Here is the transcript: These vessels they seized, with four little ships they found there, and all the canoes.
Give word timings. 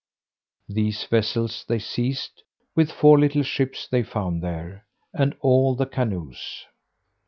These 0.67 1.03
vessels 1.03 1.63
they 1.67 1.77
seized, 1.77 2.41
with 2.75 2.91
four 2.91 3.19
little 3.19 3.43
ships 3.43 3.87
they 3.87 4.01
found 4.01 4.41
there, 4.41 4.87
and 5.13 5.35
all 5.41 5.75
the 5.75 5.85
canoes. 5.85 6.65